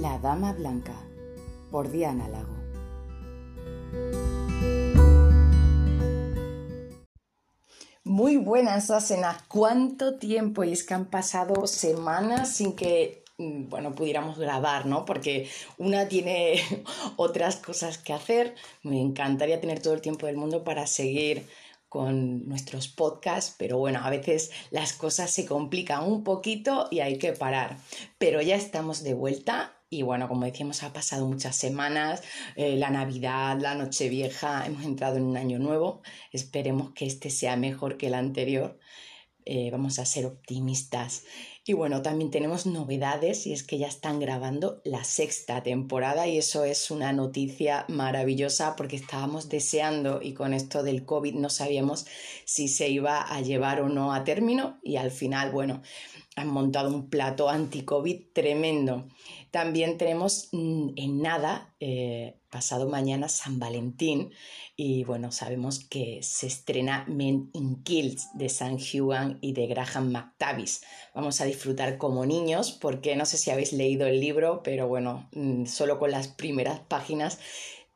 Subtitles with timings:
[0.00, 0.94] La Dama Blanca,
[1.72, 2.54] por Diana Lago.
[8.04, 9.42] Muy buenas, Asenas.
[9.48, 10.62] ¿Cuánto tiempo?
[10.62, 15.04] Y es que han pasado semanas sin que mm, bueno, pudiéramos grabar, ¿no?
[15.04, 15.48] Porque
[15.78, 16.62] una tiene
[17.16, 18.54] otras cosas que hacer.
[18.84, 21.44] Me encantaría tener todo el tiempo del mundo para seguir
[21.88, 27.18] con nuestros podcasts, pero bueno, a veces las cosas se complican un poquito y hay
[27.18, 27.78] que parar.
[28.18, 32.22] Pero ya estamos de vuelta y bueno, como decíamos, ha pasado muchas semanas,
[32.56, 36.02] eh, la Navidad, la Nochevieja, hemos entrado en un año nuevo,
[36.32, 38.78] esperemos que este sea mejor que el anterior,
[39.46, 41.24] eh, vamos a ser optimistas.
[41.64, 46.38] Y bueno, también tenemos novedades y es que ya están grabando la sexta temporada y
[46.38, 52.06] eso es una noticia maravillosa porque estábamos deseando y con esto del COVID no sabíamos
[52.44, 55.82] si se iba a llevar o no a término y al final, bueno,
[56.36, 59.08] han montado un plato anti-COVID tremendo.
[59.50, 64.32] También tenemos mm, en nada, eh, pasado mañana, San Valentín.
[64.76, 70.10] Y bueno, sabemos que se estrena Men in Kills de San Hugan y de Graham
[70.12, 70.80] McTavish.
[71.14, 75.28] Vamos a disfrutar como niños porque no sé si habéis leído el libro, pero bueno,
[75.32, 77.38] mm, solo con las primeras páginas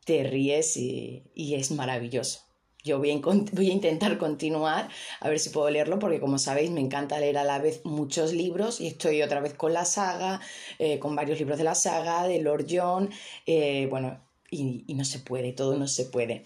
[0.05, 1.23] te ríes y
[1.55, 2.52] es maravilloso
[2.85, 4.89] yo voy a, intentar continuar
[5.21, 8.33] a ver si puedo leerlo porque como sabéis me encanta leer a la vez muchos
[8.33, 10.41] libros y estoy otra vez con la saga,
[10.79, 13.11] eh, con varios libros de la saga, de Lord John,
[13.47, 16.45] eh, bueno, y, no se puede, todo no se puede.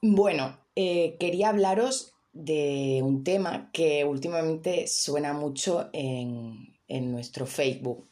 [0.00, 8.06] Bueno, eh, quería hablaros de un tema que últimamente suena mucho en, en nuestro Facebook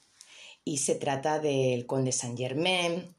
[0.64, 3.14] y se trata del conde Saint Germain,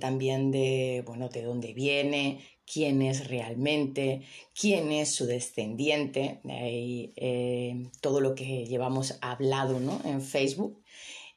[0.00, 4.22] también de, bueno, de dónde viene, quién es realmente,
[4.54, 10.00] quién es su descendiente, eh, todo lo que llevamos hablado ¿no?
[10.04, 10.82] en Facebook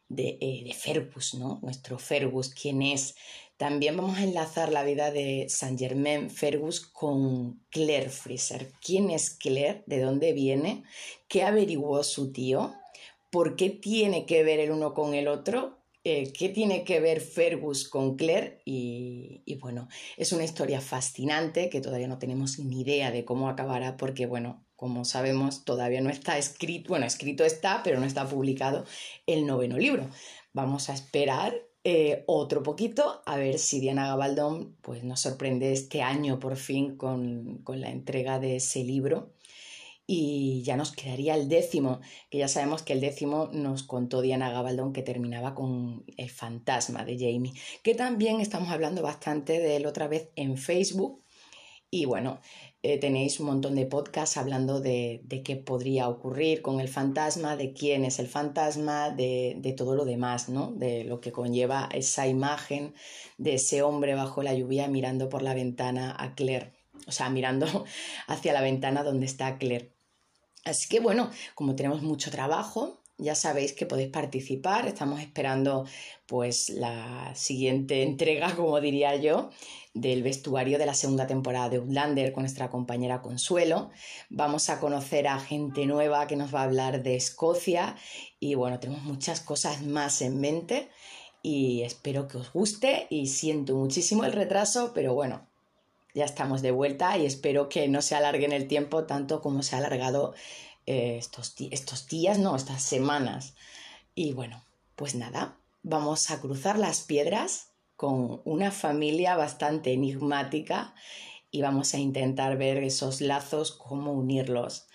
[0.10, 1.60] de, eh, de, Fergus, ¿no?
[1.62, 3.16] nuestro Fergus, quién es.
[3.58, 8.72] También vamos a enlazar la vida de Saint Germain Fergus con Claire Fraser.
[8.84, 9.84] ¿Quién es Claire?
[9.86, 10.84] ¿De dónde viene?
[11.28, 12.74] ¿Qué averiguó su tío?
[13.30, 15.81] ¿Por qué tiene que ver el uno con el otro?
[16.04, 21.80] Eh, qué tiene que ver Fergus con Claire y, bueno, es una historia fascinante que
[21.80, 26.40] todavía no tenemos ni idea de cómo acabará porque bueno, como sabemos todavía no está
[26.40, 28.84] escrito, bueno, escrito está, pero no está publicado
[29.28, 30.10] el noveno libro.
[30.54, 31.54] Vamos a esperar
[31.84, 36.98] eh, otro poquito a ver si Diana Gabaldón pues, nos sorprende este año por fin
[36.98, 39.34] con, con la entrega de ese libro
[40.08, 44.52] y ya nos quedaría el décimo, que ya sabemos que el décimo nos contó Diana
[44.52, 47.54] Gabaldón que terminaba con el fantasma de Jamie,
[47.84, 51.24] que también estamos hablando bastante de él otra vez en Facebook.
[51.94, 52.40] Y bueno,
[52.84, 57.56] eh, tenéis un montón de podcasts hablando de, de, qué podría ocurrir con el fantasma,
[57.56, 60.72] de quién es el fantasma, de, de, todo lo demás, ¿no?
[60.72, 62.94] De lo que conlleva esa imagen
[63.38, 66.72] de ese hombre bajo la lluvia mirando por la ventana a Claire,
[67.08, 67.86] o sea, mirando
[68.28, 69.94] hacia la ventana donde está Claire.
[70.64, 74.88] Así que bueno, como tenemos mucho trabajo, ya sabéis que podéis participar.
[74.88, 75.86] Estamos esperando
[76.26, 79.52] pues la siguiente entrega, como diría yo,
[79.94, 83.92] del vestuario de la segunda temporada de Outlander con nuestra compañera Consuelo.
[84.30, 87.96] Vamos a conocer a gente nueva que nos va a hablar de Escocia
[88.40, 90.90] y bueno, tenemos muchas cosas más en mente
[91.44, 95.51] y espero que os guste y siento muchísimo el retraso, pero bueno,
[96.14, 99.76] ya estamos de vuelta y espero que no se alargue el tiempo tanto como se
[99.76, 100.34] ha alargado
[100.86, 103.56] eh, estos, estos días, no, estas semanas.
[104.16, 104.64] Y bueno,
[104.96, 110.96] pues nada, vamos a cruzar las piedras con una familia bastante enigmática
[111.52, 114.88] y vamos a intentar ver esos lazos, cómo unirlos.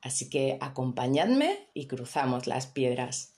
[0.00, 3.33] Así que acompañadme y cruzamos las piedras.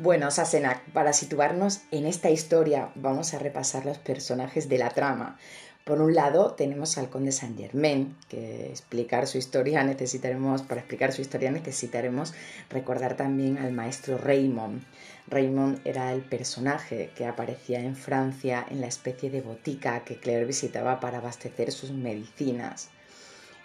[0.00, 5.40] Bueno, Sasenak, para situarnos en esta historia vamos a repasar los personajes de la trama.
[5.82, 11.12] Por un lado tenemos al conde Saint Germain, que explicar su historia necesitaremos, para explicar
[11.12, 12.32] su historia necesitaremos
[12.70, 14.84] recordar también al maestro Raymond.
[15.26, 20.44] Raymond era el personaje que aparecía en Francia en la especie de botica que Claire
[20.44, 22.90] visitaba para abastecer sus medicinas.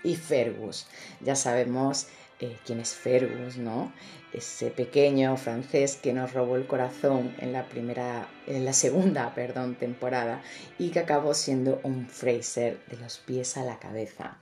[0.03, 0.87] Y Fergus,
[1.21, 2.07] ya sabemos
[2.43, 3.93] eh, quién es Fergus, ¿no?
[4.33, 9.75] Ese pequeño francés que nos robó el corazón en la primera, en la segunda, perdón,
[9.75, 10.41] temporada
[10.77, 14.39] y que acabó siendo un Fraser de los pies a la cabeza.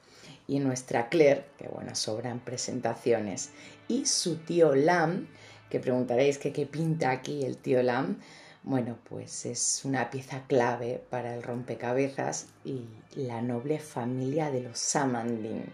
[0.48, 3.52] Y nuestra Claire, que bueno, sobran presentaciones,
[3.88, 5.28] y su tío Lam,
[5.70, 8.18] que preguntaréis que qué pinta aquí el tío Lam,
[8.64, 14.80] bueno, pues es una pieza clave para el rompecabezas y la noble familia de los
[14.80, 15.72] Samandin.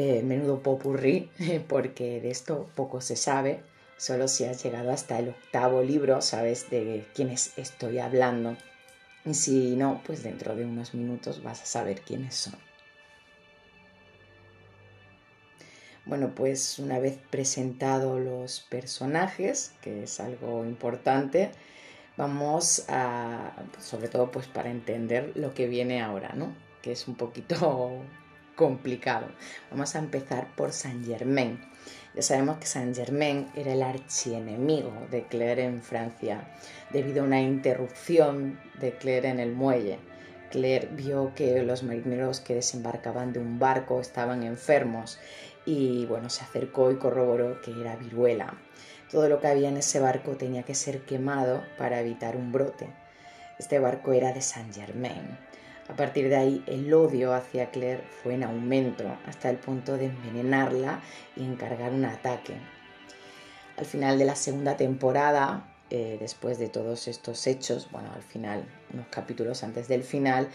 [0.00, 1.28] Eh, menudo popurrí,
[1.68, 3.64] porque de esto poco se sabe.
[3.96, 8.56] Solo si has llegado hasta el octavo libro sabes de quiénes estoy hablando.
[9.24, 12.54] Y si no, pues dentro de unos minutos vas a saber quiénes son.
[16.06, 21.50] Bueno, pues una vez presentados los personajes, que es algo importante,
[22.16, 26.54] vamos a, sobre todo pues para entender lo que viene ahora, ¿no?
[26.82, 28.00] Que es un poquito
[28.58, 29.28] complicado.
[29.70, 31.60] Vamos a empezar por Saint Germain.
[32.14, 36.50] Ya sabemos que Saint Germain era el archienemigo de Claire en Francia,
[36.90, 40.00] debido a una interrupción de Claire en el muelle.
[40.50, 45.20] Claire vio que los marineros que desembarcaban de un barco estaban enfermos
[45.64, 48.54] y bueno, se acercó y corroboró que era viruela.
[49.08, 52.88] Todo lo que había en ese barco tenía que ser quemado para evitar un brote.
[53.58, 55.47] Este barco era de Saint Germain.
[55.88, 60.06] A partir de ahí el odio hacia Claire fue en aumento hasta el punto de
[60.06, 61.00] envenenarla
[61.34, 62.54] y encargar un ataque.
[63.78, 68.64] Al final de la segunda temporada, eh, después de todos estos hechos, bueno, al final,
[68.92, 70.48] unos capítulos antes del final,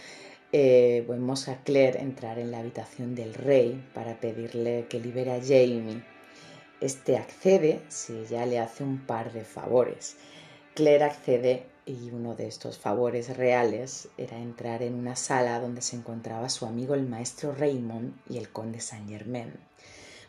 [0.52, 5.42] eh, vemos a Claire entrar en la habitación del rey para pedirle que libere a
[5.42, 6.04] Jamie.
[6.80, 10.16] Este accede si ella le hace un par de favores.
[10.76, 15.96] Claire accede y uno de estos favores reales era entrar en una sala donde se
[15.96, 19.54] encontraba su amigo el maestro Raymond y el conde Saint Germain.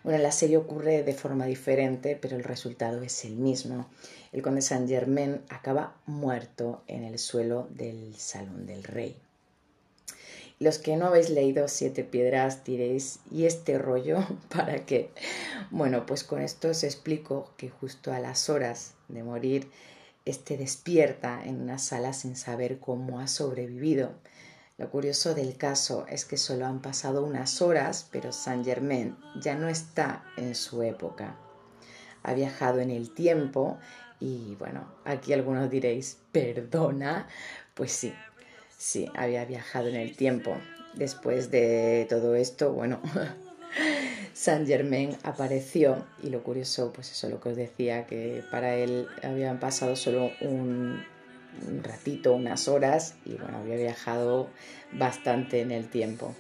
[0.03, 3.89] Bueno, la serie ocurre de forma diferente, pero el resultado es el mismo.
[4.33, 9.17] El conde Saint Germain acaba muerto en el suelo del salón del rey.
[10.61, 14.19] Los que no habéis leído Siete Piedras diréis, ¿y este rollo
[14.55, 15.11] para qué?
[15.71, 19.69] Bueno, pues con esto os explico que justo a las horas de morir,
[20.25, 24.13] este despierta en una sala sin saber cómo ha sobrevivido.
[24.77, 29.55] Lo curioso del caso es que solo han pasado unas horas, pero Saint Germain ya
[29.55, 31.37] no está en su época.
[32.23, 33.79] Ha viajado en el tiempo
[34.19, 37.29] y bueno, aquí algunos diréis, perdona,
[37.75, 38.13] pues sí,
[38.85, 40.59] Sí, había viajado en el tiempo.
[40.95, 43.01] Después de todo esto, bueno,
[44.35, 49.07] Saint Germain apareció y lo curioso, pues eso lo que os decía, que para él
[49.23, 51.05] habían pasado solo un,
[51.85, 54.49] ratito, unas horas y bueno, había viajado
[54.91, 56.35] bastante en el tiempo.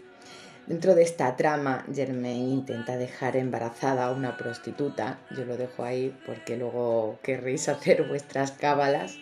[0.66, 5.20] Dentro de esta trama, Germain intenta dejar embarazada a una prostituta.
[5.30, 9.14] Yo lo dejo ahí porque luego querréis hacer vuestras cábalas,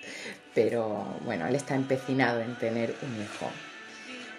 [0.54, 3.50] pero bueno, él está empecinado en tener un hijo.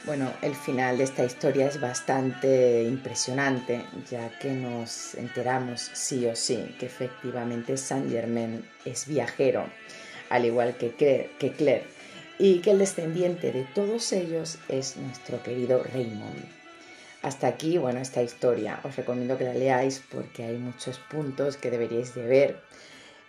[0.05, 6.35] Bueno, el final de esta historia es bastante impresionante, ya que nos enteramos sí o
[6.35, 9.65] sí que efectivamente Saint Germain es viajero,
[10.29, 11.85] al igual que Claire, que Claire,
[12.37, 16.49] y que el descendiente de todos ellos es nuestro querido Raymond.
[17.21, 18.81] Hasta aquí, bueno, esta historia.
[18.83, 22.59] Os recomiendo que la leáis porque hay muchos puntos que deberíais de ver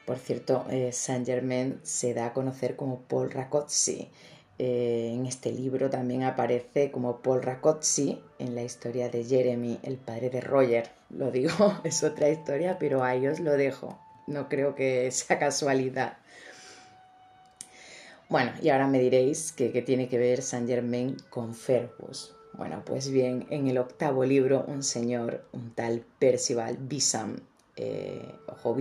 [0.04, 4.10] por cierto, eh, Saint Germain se da a conocer como Paul Racozzi.
[4.58, 9.96] Eh, en este libro también aparece como Paul Racozzi en la historia de Jeremy, el
[9.96, 10.90] padre de Roger.
[11.10, 11.50] Lo digo,
[11.84, 13.98] es otra historia, pero ahí os lo dejo.
[14.26, 16.18] No creo que sea casualidad.
[18.28, 22.34] Bueno, y ahora me diréis que, tiene que ver Saint Germain con Fergus.
[22.54, 27.36] Bueno, pues bien, en el octavo libro, un señor, un tal Percival Bissam,
[27.76, 28.76] eh, ojo,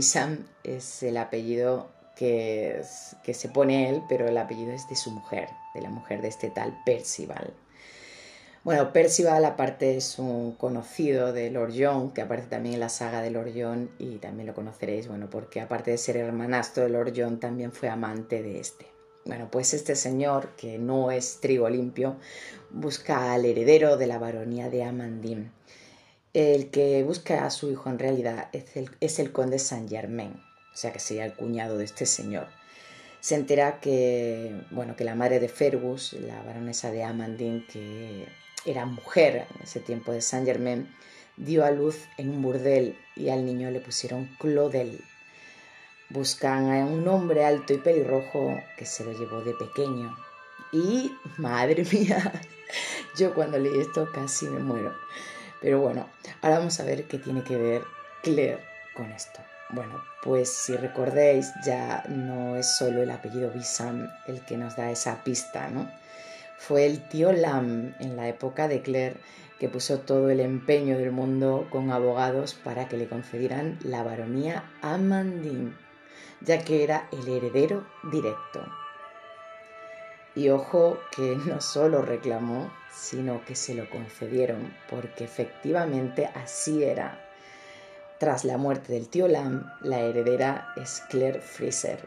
[0.63, 5.81] es el apellido que, se pone él, pero el apellido es de su mujer, de
[5.81, 7.53] la mujer de este tal Percival.
[8.63, 13.29] Bueno, Percival aparte es un conocido de Lord que aparece también en la saga de
[13.29, 13.51] Lord
[13.99, 18.41] y también lo conoceréis, bueno, porque aparte de ser hermanastro de Lord también fue amante
[18.41, 18.87] de este.
[19.25, 22.17] Bueno, pues este señor, que no es trigo limpio,
[22.71, 25.51] busca al heredero de la baronía de Amandine
[26.33, 30.91] el que busca a su hijo en realidad es el, conde Saint Germain, o sea
[30.91, 32.47] que sería el cuñado de este señor.
[33.23, 38.27] Se entera que, bueno, que la madre de Fergus, la baronesa de Amandine, que
[38.65, 40.93] era mujer en ese tiempo de Saint Germain,
[41.37, 44.99] dio a luz en un burdel y al niño le pusieron Claudel.
[46.09, 50.13] Buscan a un hombre alto y pelirrojo que se lo llevó de pequeño.
[50.73, 52.29] Y, madre mía,
[53.15, 54.93] yo cuando leí esto casi me muero.
[55.61, 56.09] Pero bueno,
[56.41, 57.83] ahora vamos a ver qué tiene que ver
[58.21, 58.59] Claire
[58.93, 59.39] con esto.
[59.73, 64.91] Bueno, pues si recordéis, ya no es solo el apellido Bissam el que nos da
[64.91, 65.89] esa pista, ¿no?
[66.59, 69.15] Fue el tío Lam en la época de Claire
[69.57, 74.63] que puso todo el empeño del mundo con abogados para que le concedieran la baronía
[74.83, 75.73] Amandine,
[76.41, 78.63] ya que era el heredero directo.
[80.35, 87.32] Y ojo que no solo reclamó, sino que se lo concedieron, porque efectivamente así era.
[88.19, 91.99] Tras la muerte del tío Lam, la heredera es Claire Fraser.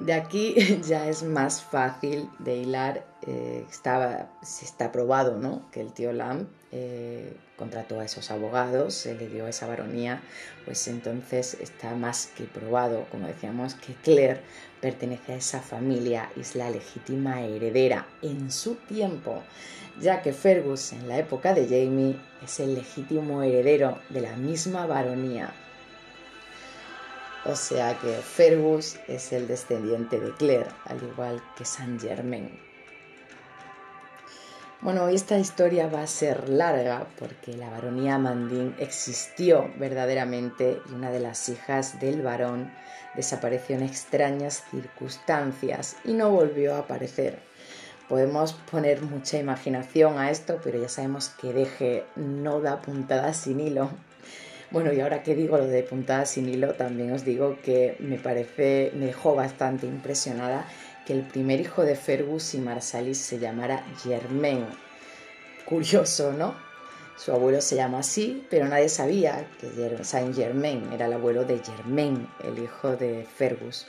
[0.00, 0.54] De aquí
[0.86, 5.70] ya es más fácil de hilar, eh, estaba, está probado ¿no?
[5.70, 10.20] que el tío Lam eh, contrató a esos abogados, se le dio esa baronía,
[10.64, 14.40] pues entonces está más que probado, como decíamos, que Claire
[14.80, 19.44] pertenece a esa familia y es la legítima heredera en su tiempo,
[20.00, 24.84] ya que Fergus en la época de Jamie es el legítimo heredero de la misma
[24.86, 25.54] baronía.
[27.44, 32.73] O sea que Fergus es el descendiente de Claire, al igual que Saint Germain.
[34.80, 41.10] Bueno, esta historia va a ser larga porque la baronía Mandín existió verdaderamente y una
[41.10, 42.70] de las hijas del varón
[43.14, 47.38] desapareció en extrañas circunstancias y no volvió a aparecer.
[48.08, 53.60] Podemos poner mucha imaginación a esto, pero ya sabemos que deje no da puntadas sin
[53.60, 53.90] hilo.
[54.70, 58.18] Bueno, y ahora que digo lo de puntadas sin hilo, también os digo que me
[58.18, 60.66] parece, me dejó bastante impresionada
[61.06, 64.66] que el primer hijo de Fergus y Marsalis se llamara Germain.
[65.64, 66.54] Curioso, ¿no?
[67.16, 69.70] Su abuelo se llama así, pero nadie sabía que
[70.02, 73.86] Saint Germain era el abuelo de Germain, el hijo de Fergus.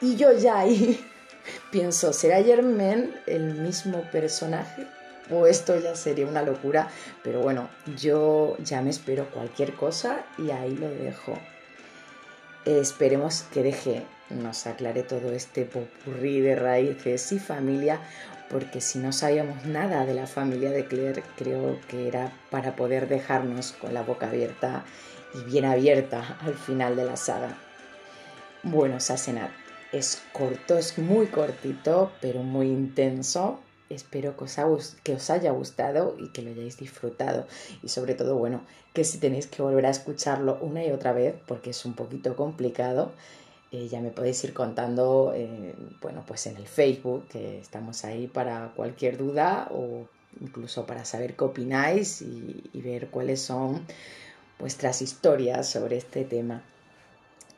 [0.00, 1.00] Y yo ya ahí
[1.70, 4.86] pienso, ¿será Germain el mismo personaje?
[5.30, 6.90] O esto ya sería una locura,
[7.22, 11.38] pero bueno, yo ya me espero cualquier cosa y ahí lo dejo.
[12.64, 18.00] Esperemos que deje nos aclare todo este popurrí de raíces y familia,
[18.48, 23.08] porque si no sabíamos nada de la familia de Claire, creo que era para poder
[23.08, 24.84] dejarnos con la boca abierta
[25.34, 27.58] y bien abierta al final de la saga.
[28.62, 29.50] Bueno, Sasenar,
[29.92, 33.60] es corto, es muy cortito, pero muy intenso.
[33.90, 34.44] Espero que
[35.12, 37.46] os, haya gustado y que lo hayáis disfrutado.
[37.82, 38.62] Y sobre todo, bueno,
[38.92, 42.34] que si tenéis que volver a escucharlo una y otra vez, porque es un poquito
[42.36, 43.12] complicado,
[43.72, 48.26] eh, ya me podéis ir contando, eh, bueno, pues en el Facebook, que estamos ahí
[48.26, 50.06] para cualquier duda o
[50.40, 53.84] incluso para saber qué opináis y ver cuáles son
[54.58, 56.62] vuestras historias sobre este tema.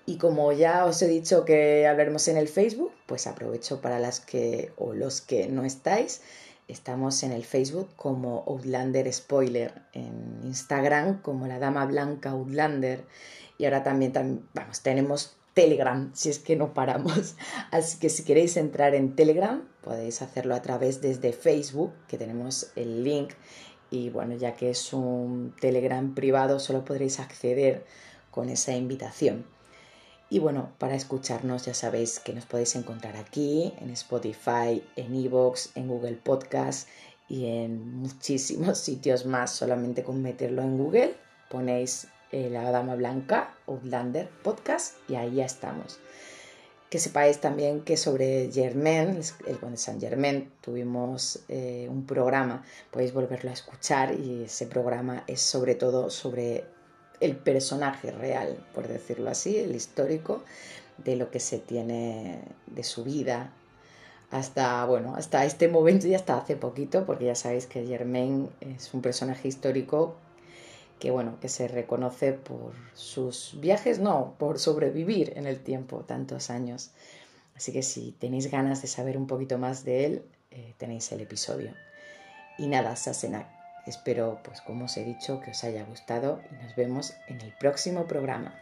[0.06, 4.20] Y como ya os he dicho que hablaremos en el Facebook, pues aprovecho para las
[4.20, 6.22] que o los que no estáis.
[6.68, 13.04] Estamos en el Facebook como Outlander Spoiler, en Instagram como la Dama Blanca Outlander
[13.58, 14.12] y ahora también,
[14.54, 17.36] vamos, tenemos Telegram, si es que no paramos.
[17.70, 22.70] Así que si queréis entrar en Telegram, podéis hacerlo a través desde Facebook, que tenemos
[22.76, 23.32] el link.
[23.90, 27.84] Y bueno, ya que es un Telegram privado, solo podréis acceder
[28.30, 29.55] con esa invitación.
[30.28, 35.70] Y bueno, para escucharnos ya sabéis que nos podéis encontrar aquí, en Spotify, en Evox,
[35.76, 36.88] en Google Podcast
[37.28, 39.52] y en muchísimos sitios más.
[39.52, 41.14] Solamente con meterlo en Google
[41.48, 46.00] ponéis eh, La Dama Blanca, Outlander Podcast, y ahí ya estamos.
[46.90, 53.12] Que sepáis también que sobre Germain, el conde San Germain, tuvimos eh, un programa, podéis
[53.12, 56.64] volverlo a escuchar y ese programa es sobre todo sobre
[57.20, 60.42] el personaje real, por decirlo así, el histórico,
[60.98, 63.52] de lo que se tiene de su vida
[64.30, 68.92] hasta, bueno, hasta este momento y hasta hace poquito, porque ya sabéis que Germain es
[68.92, 70.16] un personaje histórico
[70.98, 76.50] que bueno, que se reconoce por sus viajes, no, por sobrevivir en el tiempo tantos
[76.50, 76.90] años.
[77.54, 81.20] Así que si tenéis ganas de saber un poquito más de él, eh, tenéis el
[81.20, 81.72] episodio.
[82.58, 83.46] Y nada, Sasenak,
[83.86, 87.52] espero, pues como os he dicho, que os haya gustado y nos vemos en el
[87.52, 88.54] próximo programa.